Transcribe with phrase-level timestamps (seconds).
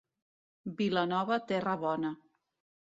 [0.79, 2.15] Vilanova, terra bona.